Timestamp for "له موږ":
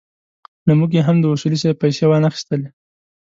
0.67-0.91